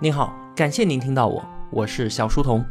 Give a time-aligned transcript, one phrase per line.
[0.00, 2.64] 您好，感谢您听到我，我是小书童。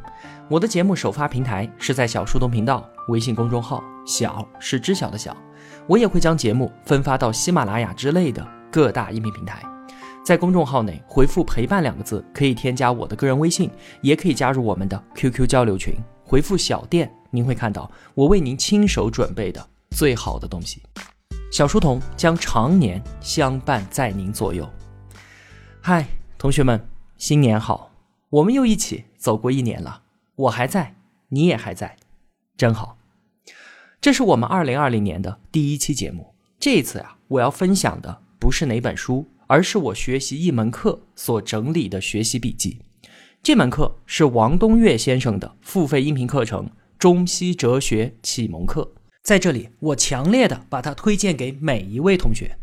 [0.50, 5.36] 我的节目首发平台是在小书童频道微信公众号，小是知晓的小。
[5.88, 9.64] 我也会将节目分发到喜马拉雅之类的各大音频平台。
[10.24, 13.72] 在公众号内回复“陪伴”两个字，可以添加我的个人微信，
[14.02, 15.96] 也可以加入我们的 QQ 交流群。
[16.26, 20.84] 回复“小店”，您会看到我为您亲手准备的最好的东西。
[21.50, 24.70] 小书童将常年相伴在您左右。
[25.80, 26.06] 嗨，
[26.38, 26.93] 同学们。
[27.24, 27.90] 新年好，
[28.30, 30.02] 我们又一起走过一年了，
[30.36, 30.98] 我还在，
[31.30, 31.96] 你也还在，
[32.58, 32.98] 真好。
[34.02, 36.36] 这是我们二零二零年的第一期节目。
[36.60, 42.82] 这一次呀，我要分享的不是哪本书，而是我学习一门课所整理的学习笔记。
[43.42, 46.68] 这门课是王东岳先生的付费音频课程
[47.00, 48.82] 《中西哲学启蒙课》。
[49.22, 52.58] 在这里，我强烈的把它推荐给每一位同学。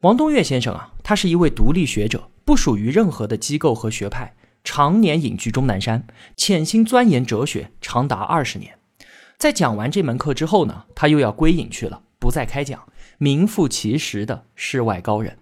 [0.00, 2.30] 王东岳先生啊，他是一位独立学者。
[2.44, 8.78] 不属于任何的机构和学派，常年隐居终南山，潜心钻研哲学长达二十年。
[9.36, 12.86] 在讲完这门课之后呢，他又要归隐去了，不再开讲，
[13.18, 15.38] 名副其实的世外高人。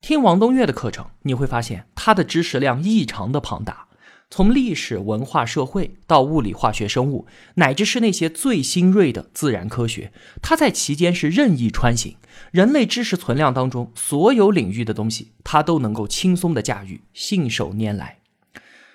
[0.00, 3.88] 听王东岳的课程，你会发现他的知识量异常的庞大。
[4.36, 10.10] 从历史文化社会到物理化学生物，乃至是那些最新锐的自然科学，
[10.42, 12.16] 它在其间是任意穿行。
[12.50, 18.23] 人类知识存量当中所有领域的东西，它都能够轻松的驾驭，信手拈来。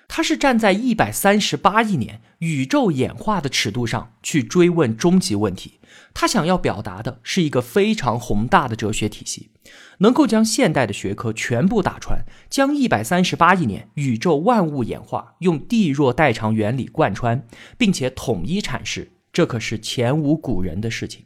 [0.10, 5.80] 他是站在一百三十八亿年宇宙演化的尺度上去追问终极问题。
[6.14, 9.52] 他想要表达的是一个非常宏大的哲学体系。
[10.00, 17.46] 能够将现代的学科全部打穿，将一百三十八亿年宇宙万物演化用地弱代偿原理贯穿，
[17.78, 21.26] 并且统一阐释，这可是前无古人的事情。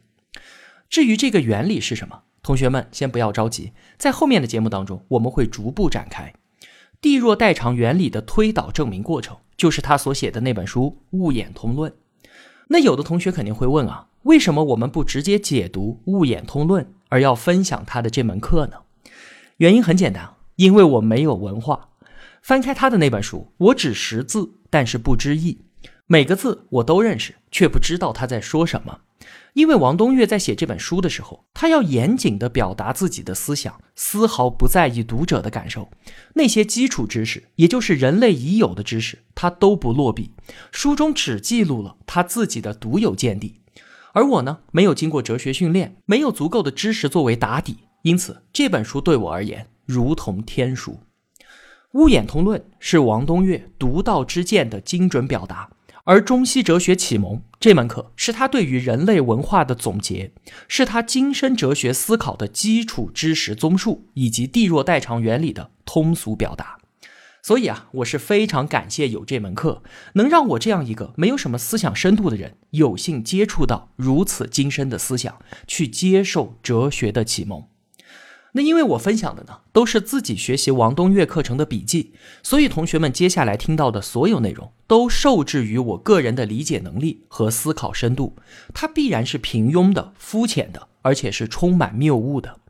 [0.90, 6.34] 至于这个原理是什么，同学们先不要着急，在后面的节目当中我们会逐步展开。
[7.04, 11.92] 地弱代偿原理的推导证明过程，就是他所写的那本书《物演通论》。
[12.68, 16.82] 那有的同学肯定会问啊，为什么我们不直接解读《物演通论》？
[17.10, 18.78] 而要分享他的这门课呢？
[19.58, 21.90] 原因很简单，因为我没有文化。
[22.40, 25.58] 翻开他的那本书，我只识字，但是不知义。
[26.06, 29.00] 每个字我都认识，却不知道他在说什么。
[29.54, 35.88] 因为王东岳在写这本书的时候，他要严谨地表达自己的思想，丝毫不在意读者的感受。
[36.34, 40.32] 那些基础知识，也就是人类已有的知识，他都不落笔。
[40.72, 43.60] 书中只记录了他自己的独有见地。
[44.12, 50.98] 而我呢，没有经过哲学训练，没有足够的知识作为打底，因此这本书对我而言如同天书。
[51.92, 55.70] 《乌眼通论》是王东岳独到之见的精准表达，
[56.06, 60.32] 而《中西哲学启蒙》这门课是他对于人类文化的总结，
[60.68, 66.76] 是他精深哲学思考的基础知识综述，以及地弱代偿原理的通俗表达。
[67.42, 69.82] 所以啊，我是非常感谢有这门课，
[70.14, 77.64] 能让我这样一个没有什么思想深度的人，有幸接触到如此精深的思想，去接受哲学的启蒙。
[78.56, 88.36] 那因为我分享的呢，都是自己学习王东岳课程的笔记，所以同学们接下来听到的所有内容，都受制于我个人的理解能力和思考深度，
[88.72, 92.60] 它必然是平庸的、肤浅的，而且是充满谬误的。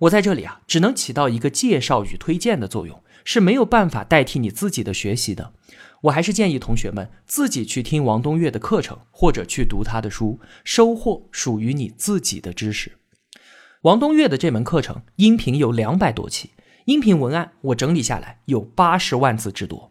[0.00, 3.02] 我在这里啊，只能起到一个介绍与推荐的作用。
[3.22, 5.52] 是没有办法代替你自己的学习的，
[6.04, 12.92] 我还是建议同学们自己去听王东岳的课程，或者去读他的书，收获属于你自己的知识。
[13.82, 16.50] 王东岳的这门课程音频有两百多期，
[16.84, 19.90] 音频文案我整理下来有八十万字之多，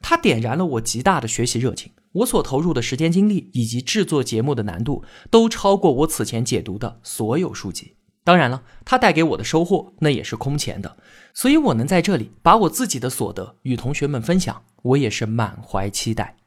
[0.00, 7.96] 他点燃了我极大的学习热情，我所投入的时间精力以及制作节目的难度都超过我此前解读的所有书籍。
[8.24, 10.96] 当然了，它带给我的收获那也是空前的，
[11.34, 16.38] 所以我能在这里把我自己的所得与同学们分享，我也是满怀期待。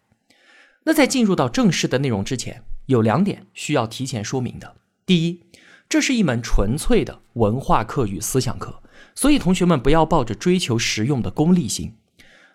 [0.86, 4.78] 那在进入到正式的内容之前，有两点需要提前说明的。
[5.06, 5.42] 第一，
[5.90, 8.80] 这是一门纯粹的文化课与思想课，
[9.16, 11.96] 所以同学们不要抱着追求实用的功利心。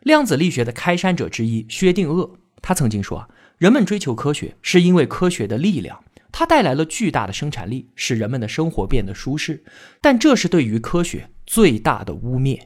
[0.02, 3.28] 量子力学的开山者之一薛定谔，他曾经说啊，
[3.58, 6.04] 人们追求科学是因为科学的力量。
[6.30, 9.64] 它带来了巨大的生产力，使人们的生活变得舒适，
[10.00, 12.60] 但这是对于科学最大的污蔑。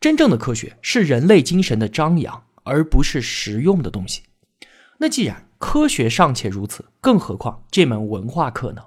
[0.00, 4.22] 真正的科学是人类精神的张扬，而不是实用的东西。
[4.98, 8.82] 那既然科学尚且如此，更何况这门文化课呢？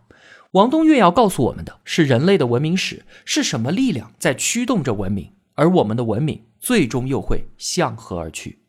[0.54, 8.60] 王东岳要告诉我们的是，人类的文明史是什么力量在驱动着文明，而我们的文明最终又会向何而去？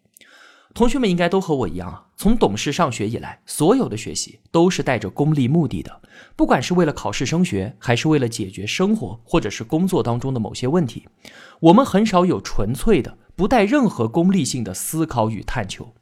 [0.72, 6.00] 同学们应该都和我一样啊，从懂事上学以来，所有的学习都是带着功利目的的，
[6.34, 11.06] 不管是为了考试升学，还是为了解决生活或者是工作当中的某些问题，
[11.60, 15.92] 我们很少有纯粹的不带任何功利性的思考与探求。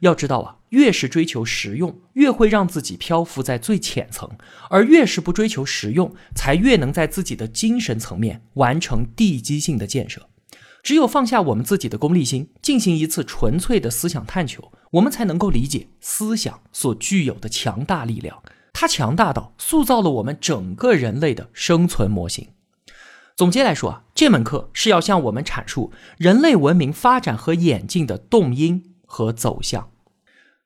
[0.00, 4.28] 要知道啊，越是追求实用，越会让自己漂浮在最浅层；
[4.70, 10.28] 而越是不追求实用，才越能在自己的精神层面完成地基性的建设。
[10.82, 18.40] 只有放下我们自己的功利心，进行一次纯粹的思想探求，我们才能够理解思想所具有的强大力量。
[18.72, 22.48] 它强大到塑造了我们整个人类的生存模型。
[23.34, 28.94] 总结来说啊，这门课是要向我们阐述人类文明发展和演进的动因。
[29.06, 29.90] 和走向，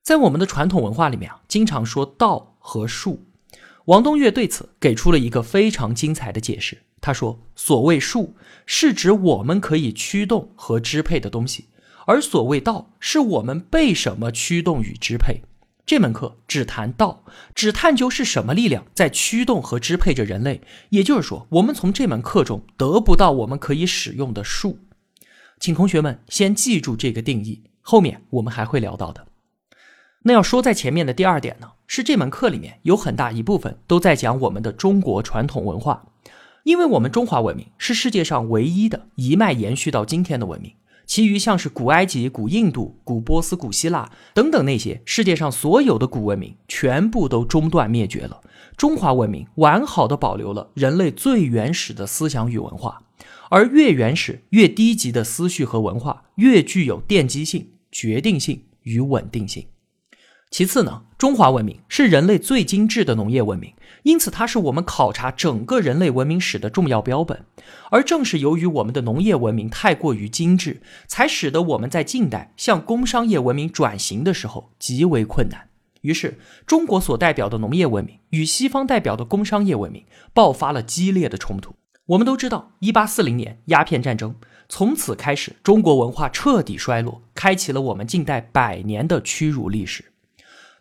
[0.03, 3.27] 在我们的传统文化里面啊，经常说道和术。
[3.85, 6.83] 王东岳对此给出了一个非常精彩的解释。
[7.01, 11.65] 他说：“所谓术，是指我们可以驱动和支配的东西；
[12.07, 15.43] 而所谓道，是我们被什么驱动与支配。”
[15.87, 20.61] 这门课只谈道，只探究是什么力量在驱动和支配着人类。
[20.91, 24.79] 也就是说，我们从这门课中得不到我们可以使用的术。
[25.59, 27.65] 请同学们先记住这个定义。
[27.83, 29.27] 后面我们还会聊到的。
[30.23, 36.07] 那要说在前面的第二点呢，是这门课里面有很大一部分都在讲我们的中国传统文化，
[36.65, 40.75] 因为我们中华文明是世界上唯一的一脉延续到今天的文明，
[41.07, 48.43] 其余像是古埃及、古印度、古波斯、古希腊等等那些世界上所有的古文明全部都中断灭绝了，
[48.77, 53.03] 中华文明完好的保留了人类最原始的思想与文化，
[53.51, 57.69] 而越原始越低级的思绪和文化越具有奠基性。
[57.93, 59.67] 决定性与稳定性。
[60.49, 63.75] 其次呢，中华文明是人类最精致的农业文明，
[64.05, 67.45] 因此它是我们考察整个人类文明史的重要标本。
[67.91, 75.69] 而正是由于我们的农业文明太过于精致，才使得我们在近代向工商业文明转型的时候极为困难。
[76.03, 81.75] 于是，中国所代表的农业文明与西方代表的工商业文明爆发了激烈的冲突。
[82.11, 84.35] 我们都知道，一八四零年鸦片战争。
[84.69, 90.07] 从此开始，中国文化彻底衰落，开启了我们近代百年的屈辱历史。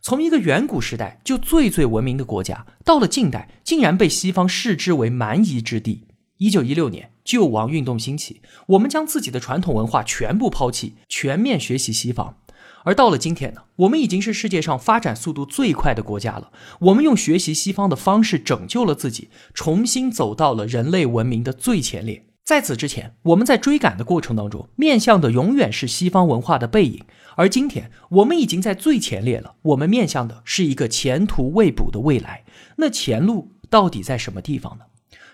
[0.02, 6.08] 从一个远古时代就最最文明的国家，到了近代竟然被西方视之为蛮夷之地。
[6.38, 12.38] 一九一六年，救亡运动兴起，我们将自己的传统文化全部抛弃，全面学习西方。
[12.86, 16.52] 而到了今天呢，我们已经是世界上发展速度最快的国家了。
[16.80, 22.26] 我们用学习西方的方式拯救了自己，重新走到了人类文明的最前列。
[22.44, 27.04] 在此之前，我们在追赶的过程当中，面向的永远是西方文化的背影。
[27.36, 32.44] 而今天，我们已经在最前列了，我们面向的是一个前途未卜的未来。
[32.78, 34.86] 那前路到底在什么地方呢？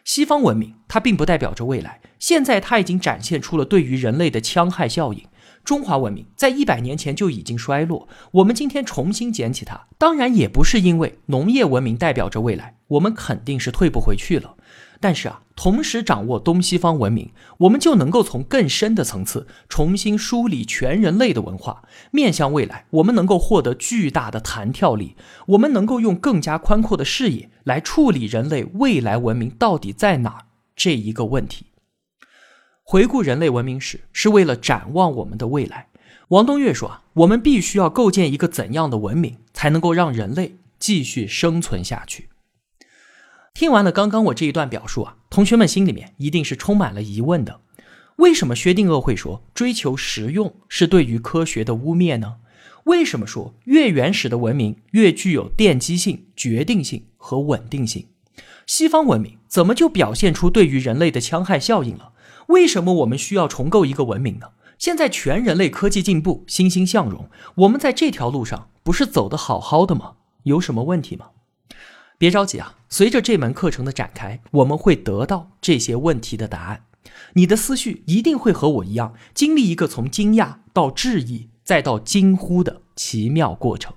[0.04, 5.24] 西方文明它并不代表着未来，现在它已经展现出了对于人类的戕害效应。
[5.66, 14.56] 中华文明在一百年前就已经衰落，我们今天重新捡起它，当然也不是因为农业文明代表着未来，我们肯定是退不回去了。
[15.02, 25.16] 但是啊，同时掌握东西方文明，我们就能够从更深的层次重新梳理全人类的文化，面向未来，我们能够获得巨大的弹跳力，
[25.48, 30.46] 我们能够用更加宽阔的视野来处理人类未来文明到底在哪儿
[30.76, 31.66] 这一个问题。
[32.88, 35.88] 回顾人类文明史，是为了展望我们的未来。
[36.28, 42.30] 王东岳说啊，我们必须要构建一个怎样的文明，才能够让人类继续生存下去？
[43.56, 47.60] 听完了刚刚我这一段表述啊，同学们心里面一定是充满了疑问的。
[48.18, 52.36] 为什么薛定谔会说追求实用是对于科学的污蔑呢？
[52.84, 58.06] 为什么说越原始的文明越具有奠基性、决定性和稳定性？
[58.68, 62.12] 西方文明怎么就表现出对于人类的戕害效应了？
[62.48, 64.52] 为什么我们需要重构一个文明呢？
[64.78, 70.16] 现在全人类科技进步、欣欣向荣，我们在这条路上不是走得好好的吗？
[70.44, 71.30] 有什么问题吗？
[72.18, 76.86] 别着急啊，随着这门课程的展开，我们会得到这些问题的答案。
[77.34, 83.94] 你的思绪一定会和我一样，经历一个从惊讶到质疑再到惊呼的奇妙过程。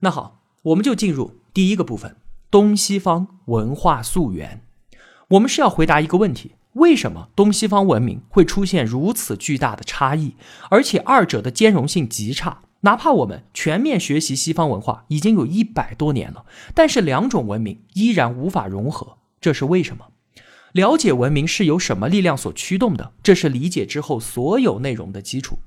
[0.00, 2.16] 那好，我们就进入第一个部分：
[2.50, 4.64] 东西方文化溯源。
[5.30, 10.36] 我们是要回答一个问题：为什么东西方文明会出现如此巨大的差异，
[10.70, 12.62] 而且二者的兼容性极差？
[12.80, 20.06] 哪怕我们全面学习西方文化已经有一百多年了，但是两种文明依然无法融合，这是为什么？
[20.72, 25.58] 了解文明是由什么力量所驱动的，这是理解之后所有内容的基础。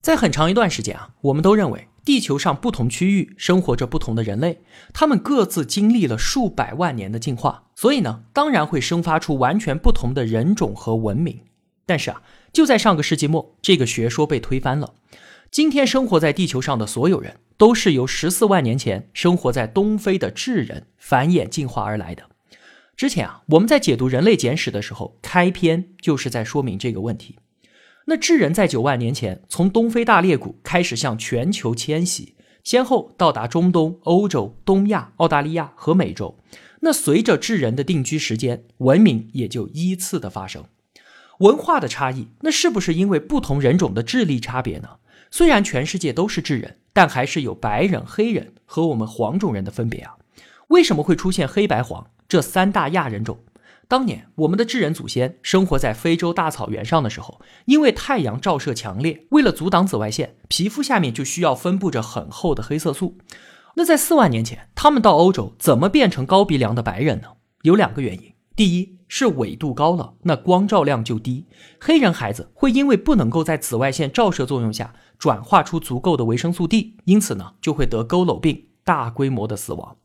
[0.00, 4.60] 在很长一段时间啊，我们都认为地球上不同区域生活着不同的人类，
[4.92, 11.40] 他们各自经历了数百万年的进化，所以呢，当然会生发出完全不同的人种和文明。
[11.86, 14.94] 但是啊，就在上个世纪末，这个学说被推翻了。
[15.50, 22.24] 今天生活在地球上的所有人，都是由十四万年前生活在东非的智人繁衍进化而来的。
[22.96, 27.36] 之前啊，我们在解读人类简史的时候，开篇就是在说明这个问题。
[28.06, 36.38] 那智人在九万年前从东非大裂谷开始向全球迁徙，先后到达中东、欧洲、东亚、澳大利亚和美洲。
[36.80, 40.64] 那随着智人的定居时间，文明也就依次的发生。
[41.38, 44.88] 文化的差异，那是不是因为不同人种的智力差别呢？
[45.30, 50.16] 虽然全世界都是智人，但还是有白人、黑人和我们黄种人的分别啊。
[50.68, 53.38] 为什么会出现黑白黄这三大亚人种？
[53.86, 63.18] 当年我们的智人祖先生活在非洲大草原上的时候，因为太阳照射强烈，为了阻挡紫外线，皮肤下面就需要分布着很厚的黑色素。
[63.76, 67.28] 那在四万年前，他们到欧洲怎么变成高鼻梁的白人呢？
[67.62, 68.32] 有两个原因。
[68.56, 71.46] 第一是纬度高了，那光照量就低，
[71.80, 79.96] 黑人孩子会因为不能够在紫外线照射作用下转化出足够的维生素 D，因此呢就会得佝偻病，大规模的死亡。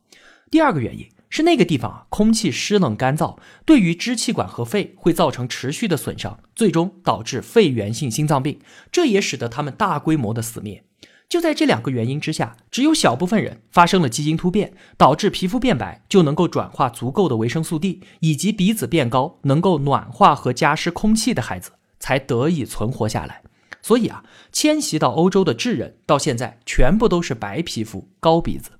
[0.51, 1.07] 第二个原因。
[1.29, 8.59] 是那个地方啊，空气湿冷干燥，对于支气管和肺会造成持续的损伤，最终导致肺源性心脏病，
[8.91, 10.83] 这也使得他们大规模的死灭。
[11.29, 23.43] 就在这两个原因之下，只有小部分人发生了基因突变，导致皮肤变白，就能够转化足够的维生素 D，以及鼻子变高，能够暖化和加湿空气的孩子，才得以存活下来。
[23.83, 28.71] 所以啊，迁徙到欧洲的智人到现在全部都是白皮肤、高鼻子。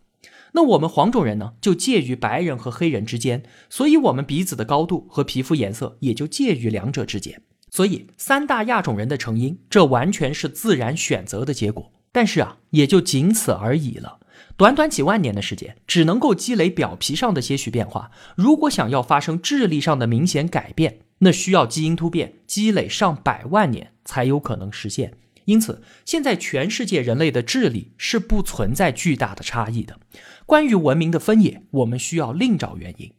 [0.54, 7.42] 那我们黄种人呢，就介于白人和黑人之间，所以我们鼻子的高度和皮肤颜色也就介于两者之间。
[7.70, 11.92] 所以三大亚种人的成因，这完全是自然选择的结果。
[12.12, 14.20] 但是啊，也就仅此而已了。
[14.58, 18.10] 短短几万年的时间，只能够积累表皮上的些许变化。
[18.36, 25.14] 如果想要发生智力上的明显改变，那需要基因突变积累上百万年才有可能实现。
[25.46, 30.00] 因此，现在全世界人类的智力是不存在巨大的差异的。
[30.46, 33.14] 关于文明的分野，我们需要另找原因。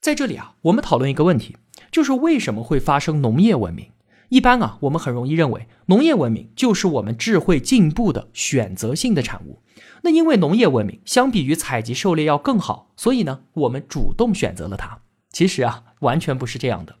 [0.00, 1.56] 在这里啊，我们讨论一个问题，
[1.90, 3.90] 就是为什么会发生农业文明？
[4.28, 9.62] 一般啊，我们很容易认为农业文明就是我们智慧进步的选择性的产物。
[10.02, 15.00] 那因为农业文明相比于采集狩猎要更好，所以呢，我们主动选择了它。
[15.32, 16.96] 其实啊，完全不是这样的。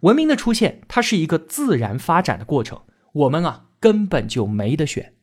[0.00, 2.80] 文明的出现，它是一个自然发展的过程。
[3.12, 3.66] 我们啊。
[3.80, 5.14] 根本就没得选。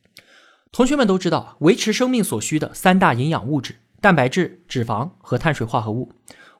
[0.72, 6.12] 同学们都知道，维持生命所需的三大营养物质：蛋白质、脂肪和碳水化合物。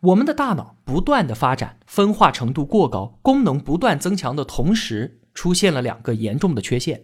[0.02, 7.04] 我们的大脑不断的发展，分化程度过高，功能不断增强的同时，出现了两个严重的缺陷。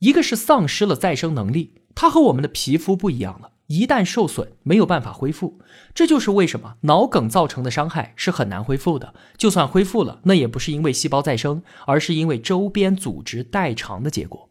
[0.00, 3.50] 一个是丧失了再生能力，它和我们的皮肤不一样了。
[3.66, 5.58] 一旦受损，没有办法恢复，
[5.92, 9.12] 这就是为什么脑梗造成的伤害是很难恢复的。
[9.36, 14.48] 就算恢复了，那也不是因为细胞再生，而是因为周边组织代偿的结果。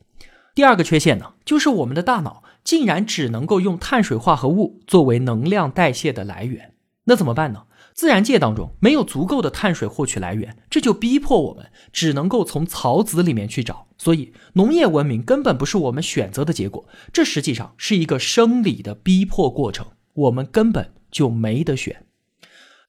[0.53, 6.73] 第二个缺陷呢，就是我们的大脑竟然只能够用碳水化合物作为能量代谢的来源，
[7.05, 7.63] 那怎么办呢？
[7.95, 13.87] 自然界当中没有足够的碳水获取来源，这就逼迫我们只能够从草籽里面去找。
[13.97, 22.05] 所以，农业文明根本不是我们选择的结果，这实际上是一个生理的逼迫过程，我们根本就没得选。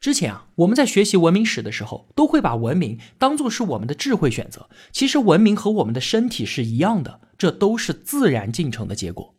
[0.01, 4.69] 之前啊，我们在学习文明史的时候，都会把文明当做是我们的智慧选择。
[4.91, 9.36] 其实，文明和我们的身体是一样的，这都是自然进程的结果。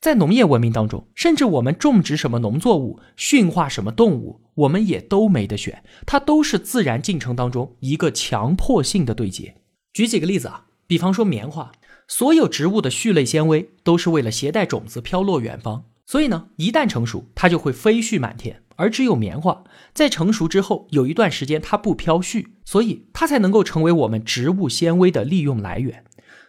[0.00, 9.56] 在农业文明当中，甚至我们种植什么农作物、驯化什么动物，我们也都没得选，它都是自然进程当中一个强迫性的对接。
[9.92, 11.70] 举几个例子啊，比方说棉花，
[12.08, 18.62] 所有植物的序类纤维都是为了携带种子飘落远方，所以呢，一旦成熟，它就会飞絮满天。
[18.76, 26.04] 而只有棉花在成熟之后有一段时间它不飘絮，所以它才能够成为我们植物纤维的利用来源。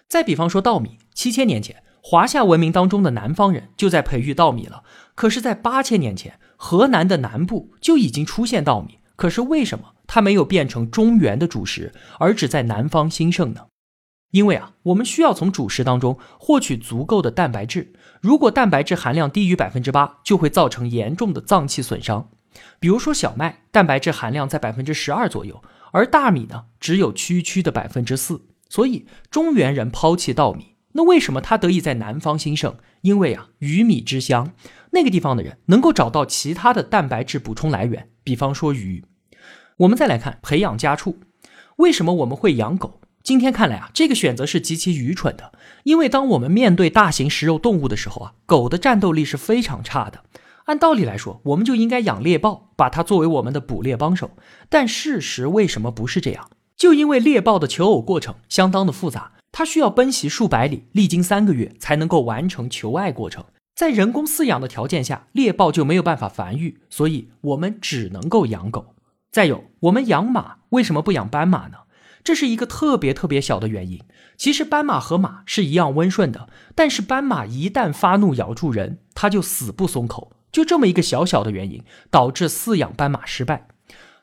[0.08, 1.84] 再比方说稻米，七千年前。
[2.04, 8.98] 华夏文明当中的南方人就在培育稻米了，可是，在八千年前，河南的南部就已经出现稻米。
[9.16, 13.68] 可是，为什么它没有变成中原的主食，而只在南方兴盛呢？
[14.32, 22.30] 因为啊，我们需要从主食当中获取足够的蛋白质，如果蛋白质含量低于百分之八，就会造成严重的脏器损伤。
[22.80, 28.48] 比如说小麦，蛋白质含量在百分之十二左右，而大米呢，只有区区的百分之四。
[28.70, 30.71] 所以，中原人抛弃稻米。
[30.94, 32.76] 那为什么它得以在南方兴盛？
[33.02, 34.54] 因为啊，鱼米之乡，
[34.92, 39.04] 那个地方的人能够找到其他的蛋白质补充来源，比方说鱼。
[39.78, 41.18] 我们再来看培养家畜，
[41.78, 43.02] 为什么我们会养狗？
[43.24, 45.54] 今天看来啊，这个选择是极其愚蠢的。
[45.84, 50.24] 因为当我们面对大型食肉动物的时候啊，狗的战斗力是非常差的。
[50.66, 54.32] 按道理来说，我们就应该养猎豹，把它作为我们的捕猎帮手。
[54.70, 56.50] 但事实为什么不是这样？
[56.76, 59.34] 就因为猎豹的求偶过程相当的复杂。
[59.52, 63.44] 它需要奔袭数百里，历经三个月才能够完成求爱过程。
[63.76, 68.96] 在人工饲养的条件下，猎豹就没有办法繁育，所以我们只能够养狗。
[69.32, 71.78] 再有，我们养马为什么不养斑马呢？
[72.24, 74.00] 这是一个特别特别小的原因。
[74.38, 80.32] 其实斑马和马是一样温顺的，但是斑马一旦发怒咬住人，它就死不松口。
[80.52, 83.68] 就这么一个小小的原因，导致饲养斑马失败。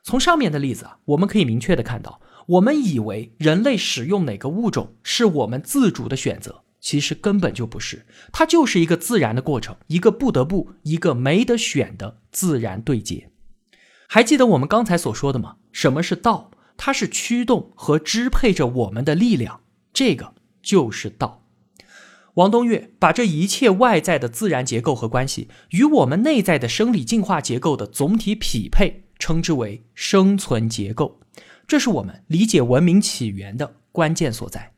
[0.03, 13.29] 从上面的例子啊，我们可以明确的看到，我们以为人类使用哪个物种是我们自主的选择，其实根本就不是，它就是一个自然的过程，一个不得不，一个没得选的自然对接。
[14.07, 15.57] 还记得我们刚才所说的吗？
[15.71, 16.49] 什么是道？
[16.75, 19.61] 它是驱动和支配着我们的力量，
[19.93, 21.45] 这个就是道。
[22.33, 29.03] 王东岳把这一切外在的自然结构和关系与我们内在的生理进化结构的总体匹配。
[29.19, 31.19] 称之为生存结构，
[31.69, 34.73] 这是我们理解文明起源的关键所在。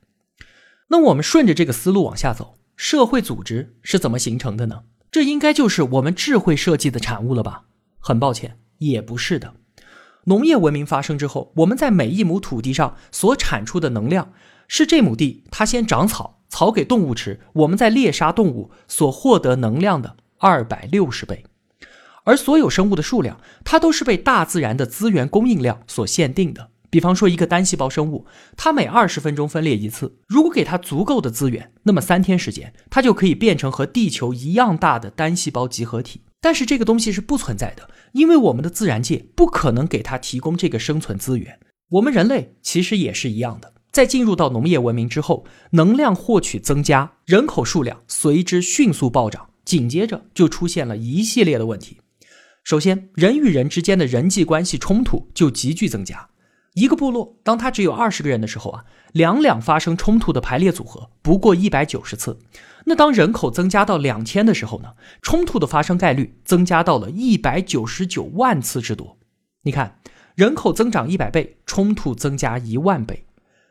[0.88, 4.82] 那我们顺着这个思路往下走，社会组织是怎么形成的呢？
[5.10, 7.64] 这应该就是我们智慧设计的产物了吧？
[7.98, 9.54] 很抱歉，也不是的。
[10.24, 14.34] 农业文明发生之后，我们在每一亩土地上所产出的能量，
[14.68, 21.46] 是这亩地它先长草，草给动物吃，我们在猎杀动物所获得能量的二百六十倍。
[22.24, 26.68] 而所有生物的数量，它都是被大自然的资源供应量所限定的。
[26.92, 30.18] 比方说，一个单细胞生物，它每二十分钟分裂一次。
[30.28, 36.20] 如果给它足够的资源，那么三天时间，它就可以变成和地球一样大的单细胞集合体。
[36.42, 41.58] 但是这个东西是不存在的，因为我们的自然界不可能给它提供这个生存资源。
[41.92, 52.00] 我们人类其实也是一样的，在进入到农业文明之后，能量获取增加，人口数量随之迅速暴涨，紧接着就出现了一系列的问题。
[52.62, 56.28] 首先，人与人之间的人际关系冲突就急剧增加。
[56.74, 62.38] 一个部落，当他只有二十个人的时候啊，两两发生冲突的排列组合不过一百九十次。
[62.86, 69.18] 那当人口增加到两千的时候呢，冲突的发生概率增加到了一百九十九万次之多。
[69.62, 69.98] 你看，
[70.34, 73.26] 人口增长一百倍，冲突增加一万倍。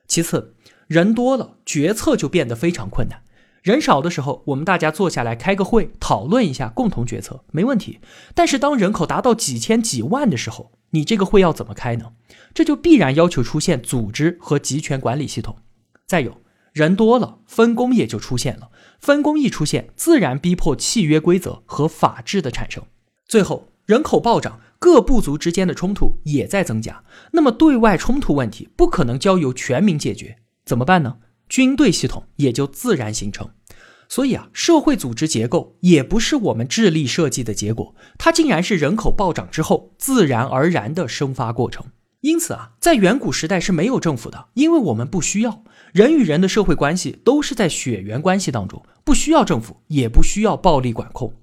[0.08, 0.56] 其次，
[0.88, 3.24] 人多了，决策就变得非常困难。
[3.64, 8.00] 人少的时候，我们大家坐下来开个会，讨论一下，共同决策，没问题。
[8.36, 12.14] 但是当人口达到几千几万的时候，你这个会要怎么开呢？
[12.54, 15.58] 这就必然要求出现组织和集权管理系统。
[16.06, 16.42] 再有
[16.74, 18.70] 人多了，分工也就出现了。
[19.00, 22.84] 分工一出现，自然逼迫契约规则和法治的产生。
[23.26, 27.04] 最后，人口暴涨，各部族之间的冲突也在增加。
[27.32, 31.18] 那么，对外冲突问题不可能交由全民解决，怎么办呢？
[31.50, 33.50] 军队系统也就自然形成，
[34.12, 41.86] 所以啊，社会组织结构也不是我们智力设计的结果，它竟然是人口暴涨之后自然而然的生发过程。
[42.20, 51.34] 因此啊，在远古时代是没有政府的，因为我们不需要人与人的社会关系都是在血缘关系当中，不需要政府，也不需要暴力管控。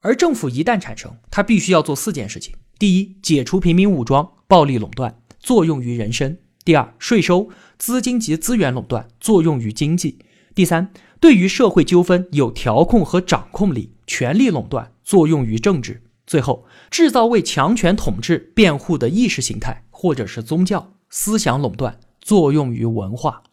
[0.00, 6.38] 而政府一旦产生，它必须要做四件事情：第一，解除平民武装、暴力垄断，作用于人身。
[6.64, 10.18] 第二，税收、资金及资源垄断作用于经济；
[10.58, 23.44] 第三，对于社会纠纷有调控和掌控力，权力垄断作用于政治；最后，制造为强权统治辩护的意识形态或者是宗教思想垄断作用于文化。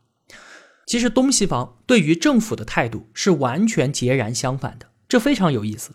[0.87, 5.91] 其实，东西方对于政府的态度是完全截然相反的，这非常有意思。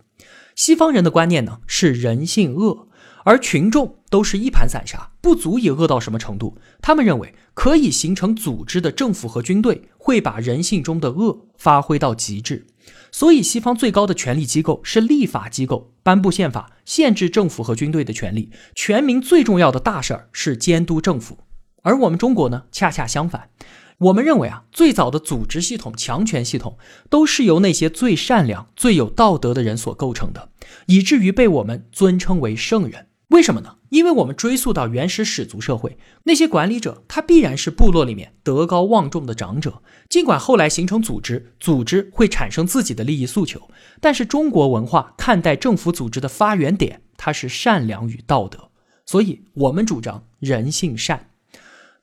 [0.54, 2.86] 西方人的观念呢是人性恶。
[3.22, 6.56] 而群众都是一盘散沙，不足以恶到什么程度。
[6.80, 12.66] 他们认为可以形成组织的政府和军队会把人性中的恶发挥到极致，
[13.12, 18.50] 所以西方最高的权力机构是立法机构，颁布宪法，限制政府和军队的权利。
[18.74, 21.38] 全民最重要的大事儿是监督政府。
[21.82, 23.50] 而我们中国呢，恰恰相反。
[23.98, 26.78] 我们认为啊，最早的组织系统、强权系统
[27.10, 30.48] 都是由那些最善良、最有道德的人所构成的，
[30.86, 33.08] 以至于被我们尊称为圣人。
[33.30, 33.76] 为什么呢？
[33.90, 39.82] 因为我们追溯到原始始族社会，那些管理者他必然是部落里面德高望重的长者。
[40.08, 48.70] 尽管后来形成组织，组织会产生自己的利益诉求，但是中国文化看待政府组织的发源点，它是善良与道德。
[49.06, 51.29] 所以，我们主张人性善。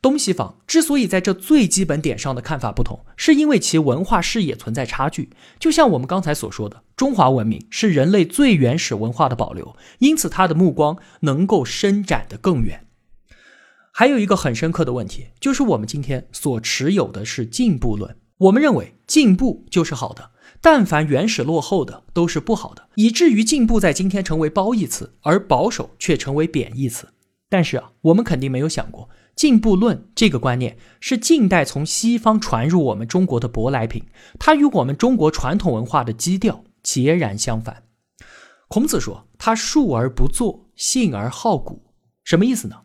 [0.01, 5.29] 东西方之所以在这最基本点上的看法不同，是因为其文化视野存在差距。
[5.59, 12.85] 就像我们刚才所说的，中华文明是人类最原始文化的保留，因此它的目光能够伸展得更远。
[13.91, 18.15] 还有一个很深刻的问题，就是我们今天所持有的是进步论。
[18.37, 20.29] 我们认为进步就是好的，
[20.61, 27.07] 但凡原始落后的都是不好的，以至于进步在今天成为褒义词，而保守却成为贬义词。
[27.49, 29.09] 但是啊，我们肯定没有想过。
[29.37, 34.03] 进步论这个观念是近代从西方传入我们中国的舶来品，
[34.39, 37.83] 它与我们中国传统文化的基调截然相反。
[38.67, 41.93] 孔子说：“他述而不作，信而好古。”
[42.25, 42.77] 什么意思呢？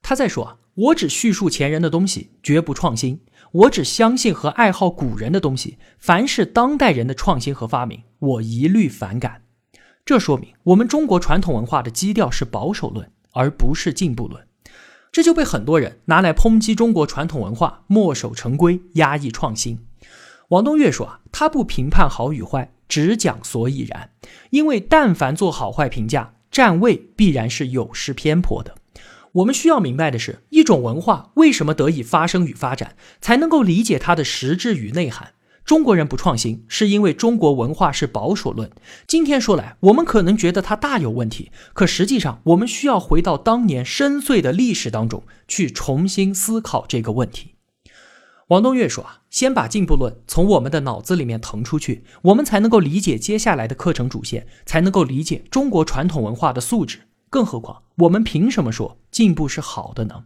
[0.00, 3.18] 他在说，我只叙述前人的东西，绝不创新；
[3.50, 9.42] 我只相信和爱好古人的东西，凡是当代人的创新和发明，我一律反感。
[10.04, 14.46] 这说明我们中国传统文化的基调是保守论，而不是进步论。
[15.12, 19.80] 这就被很多人拿来抨击中国传统文化墨守成规、压抑创新。
[20.48, 24.10] 王东岳说啊，他不评判好与坏，只讲所以然。
[24.50, 28.74] 因为但凡做好坏评价，站位必然是有失偏颇的。
[29.32, 35.34] 我们需要明白的是，一种文化为什么得以发生与发展，才能够理解它的实质与内涵。
[35.70, 38.68] 中国人不创新，是因为中国文化是保守论。
[39.06, 47.54] 今天说来，我们可能觉得它大有问题，可实际上，我们需要回到当年深邃的历史当中去重新思考这个问题。
[48.48, 57.02] 王东岳说啊，先把进步论从我们的脑子里面腾出去，我们才能够理解接下来的课程主线，才能够理解中国传统文化的素质。
[57.28, 60.24] 更何况，我们凭什么说进步是好的呢？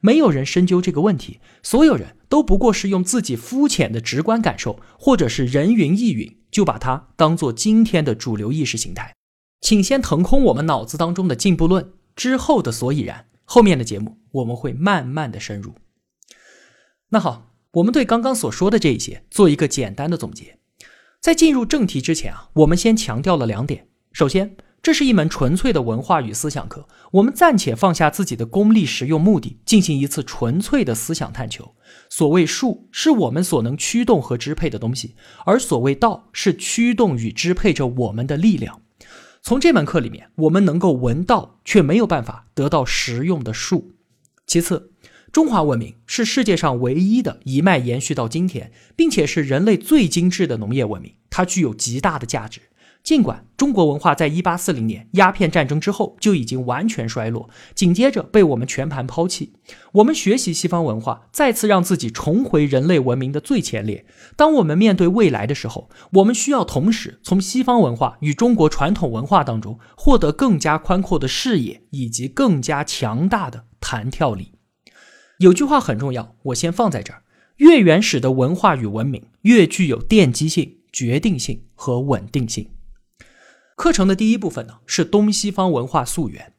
[0.00, 9.14] 没有人深究这个问题，所有人都不过是用自己肤浅的直观感受，或者是人云亦云，就把它当做今天的主流意识形态。
[9.60, 15.74] 请先腾空我们脑子当中的进步论之后的所以然，后面的节目我们会慢慢的深入。
[17.10, 17.46] 那好。
[17.74, 20.58] 我们对刚刚所说的这一些做一个简单的总结。
[21.20, 23.86] 在进入正题之前啊，我们先强调了两点。
[24.10, 31.74] 首先，这是一门纯粹的文化与思想课，我们暂且放下自己的功利实用目的，进行一次纯粹的思想探求。
[32.08, 35.14] 所谓术，是我们所能驱动和支配的东西；
[35.44, 38.80] 而所谓道，是驱动与支配着我们的力量。
[39.42, 43.92] 从这门课里面，我们能够闻道，却没有办法得到实用的术。
[44.46, 44.92] 其次。
[45.32, 52.60] 中华文明是世界上唯一的一脉延续到今天，并且是人类最精致的农业文明，它具有极大的价值。
[53.02, 59.54] 尽管中国文化在一八四零年鸦片战争之后就已经完全衰落，紧接着被我们全盘抛弃，
[59.92, 64.04] 我们学习西方文化，再次让自己重回人类文明的最前列。
[64.36, 74.52] 当我们面对未来的时候，我们需要同时从西方文化与中国传统文化当中获得更加宽阔的视野以及更加强大的弹跳力。
[75.38, 77.22] 有句话很重要，我先放在这儿：
[77.56, 82.68] 越原始的文化与文明，越具有奠基性、决定性和稳定性。
[83.80, 86.52] 课程的第一部分呢，是东西方文化溯源。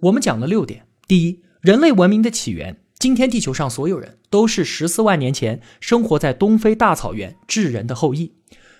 [0.00, 2.80] 我们讲了六点：第一，人类文明的起源。
[2.98, 8.32] 今天地球上所有人都是十四万年前生活在东非大草原智人的后裔。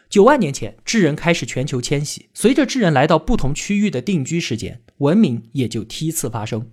[0.08, 6.68] 九万年前，智人开始全球迁徙，随着智人来到不同区域的定居时间，文明也就梯次发生。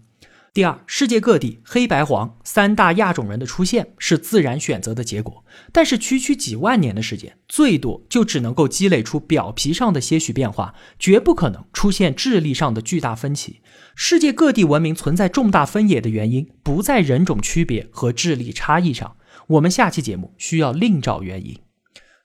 [0.53, 13.61] 第二，世界各地黑白黄三大亚种人的出现是自然选择的结果，但是区区几万年的时间，最多就只能够积累出表皮上的些许变化，绝不可能出现智力上的巨大分歧。
[13.95, 19.15] 世界各地文明存在重大分野的原因，不在人种区别和智力差异上。
[19.47, 21.57] 我们下期节目需要另找原因。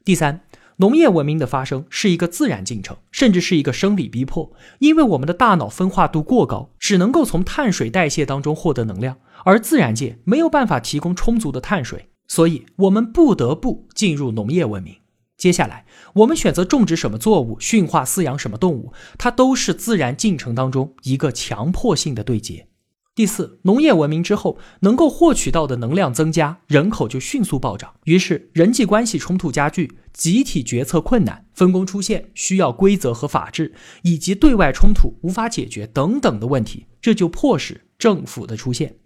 [0.05, 0.46] 第三。
[0.79, 14.97] 农业文明的发生是一个自然进程，甚至是一个生理逼迫，因为我们的大脑分化度过高，只能够从碳水代谢当中获得能量，而自然界没有办法提供充足的碳水，所以我们不得不进入农业文明。
[15.39, 22.69] 接下来，我们选择种植什么作物，驯化饲养什么动物，它都是自然进程当中一个强迫性的对接。
[23.17, 38.97] 第四，农业文明之后，能够获取到的能量增加，人口就迅速暴涨，于是人际关系冲突加剧，集体决策困难，分工出现，需要规则和法治，以及对外冲突无法解决等等的问题，这就迫使政府的出现。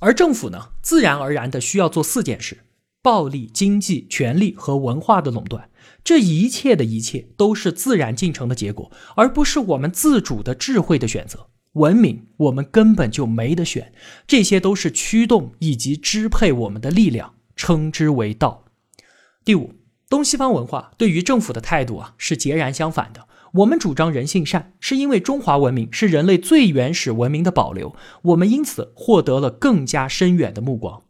[0.00, 2.58] 而政府呢，自然而然的需要做四件事：
[3.00, 5.70] 暴力、经济、权力和文化的垄断。
[6.04, 11.46] 这一切的一切都是自然进程的结果，而不是我们自主的智慧的选择。
[11.76, 13.92] 文明，我们根本就没得选，
[14.26, 18.64] 这些都是驱动以及支配我们的力量，称之为道。
[19.44, 19.74] 第五，
[20.08, 23.28] 东西方文化对于政府的态度啊是截然相反的。
[23.52, 31.02] 我们主张人性善，是因为中华文明是人类最原始文明的保留，我们因此获得了更加深远的目光。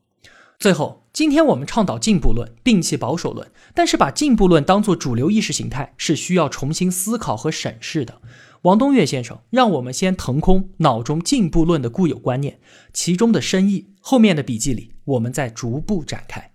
[0.59, 8.20] 最后，今天我们倡导进步论，摒弃保守论，但是把进步论当做主流意识形态，是需要重新思考和审视的。
[8.66, 12.59] 王东岳先生让我们先腾空脑中进步论的固有观念，
[12.92, 16.50] 其中的深意，后面的笔记里我们再逐步展开。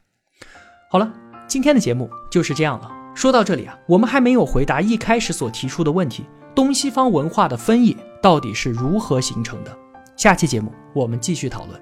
[0.90, 1.14] 好了，
[1.48, 2.92] 今天的节目就是这样了。
[3.16, 9.74] 说到这里啊，我们还没有回答一开始所提出的问题：东西方文化的分野到底是如何形成的？
[10.18, 11.82] 下期节目我们继续讨论。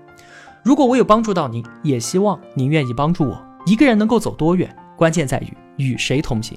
[0.63, 3.43] 如果我有帮助到您，也希望您愿意帮助我。
[3.65, 6.55] 一个人能够走多远，关键在于与谁同行。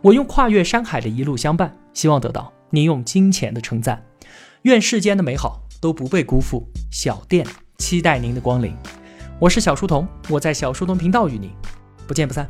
[0.00, 2.50] 我用跨越山海的一路相伴，希望得到。
[2.72, 4.00] 您用金钱的称赞，
[4.62, 6.64] 愿世间的美好都不被辜负。
[6.90, 7.44] 小店
[7.78, 8.72] 期待您的光临。
[9.40, 11.50] 我是小书童，我在小书童频道与您
[12.06, 12.48] 不见不散。